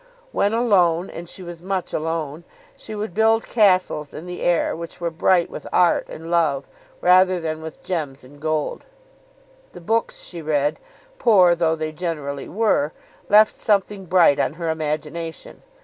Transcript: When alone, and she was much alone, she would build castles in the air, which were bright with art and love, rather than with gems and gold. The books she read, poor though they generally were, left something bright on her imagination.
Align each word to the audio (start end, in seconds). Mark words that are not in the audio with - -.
When 0.31 0.51
alone, 0.51 1.11
and 1.11 1.29
she 1.29 1.43
was 1.43 1.61
much 1.61 1.93
alone, 1.93 2.43
she 2.75 2.95
would 2.95 3.13
build 3.13 3.47
castles 3.47 4.15
in 4.15 4.25
the 4.25 4.41
air, 4.41 4.75
which 4.75 4.99
were 4.99 5.11
bright 5.11 5.47
with 5.47 5.67
art 5.71 6.07
and 6.09 6.31
love, 6.31 6.67
rather 7.01 7.39
than 7.39 7.61
with 7.61 7.83
gems 7.83 8.23
and 8.23 8.39
gold. 8.41 8.87
The 9.73 9.79
books 9.81 10.23
she 10.23 10.41
read, 10.41 10.79
poor 11.19 11.53
though 11.53 11.75
they 11.75 11.91
generally 11.91 12.49
were, 12.49 12.93
left 13.29 13.53
something 13.55 14.05
bright 14.05 14.39
on 14.39 14.53
her 14.53 14.71
imagination. 14.71 15.61